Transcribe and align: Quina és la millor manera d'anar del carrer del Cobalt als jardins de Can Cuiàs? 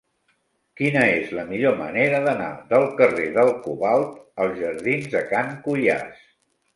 Quina 0.79 1.01
és 1.17 1.33
la 1.39 1.41
millor 1.49 1.75
manera 1.81 2.21
d'anar 2.27 2.47
del 2.71 2.85
carrer 3.01 3.27
del 3.35 3.51
Cobalt 3.65 4.15
als 4.47 4.57
jardins 4.63 5.11
de 5.13 5.23
Can 5.35 5.53
Cuiàs? 5.69 6.25